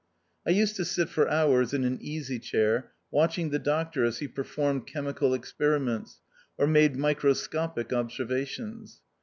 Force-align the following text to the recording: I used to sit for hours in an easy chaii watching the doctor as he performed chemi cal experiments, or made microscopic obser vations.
I 0.47 0.49
used 0.49 0.77
to 0.77 0.83
sit 0.85 1.09
for 1.09 1.29
hours 1.29 1.75
in 1.75 1.83
an 1.83 1.99
easy 2.01 2.39
chaii 2.39 2.85
watching 3.11 3.51
the 3.51 3.59
doctor 3.59 4.03
as 4.03 4.17
he 4.17 4.27
performed 4.27 4.87
chemi 4.87 5.15
cal 5.15 5.35
experiments, 5.35 6.21
or 6.57 6.65
made 6.65 6.95
microscopic 6.95 7.93
obser 7.93 8.25
vations. 8.25 9.01